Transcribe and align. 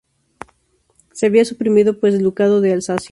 Se 1.13 1.27
había 1.27 1.45
suprimido 1.45 1.99
pues 1.99 2.15
el 2.15 2.23
ducado 2.23 2.59
de 2.59 2.73
Alsacia. 2.73 3.09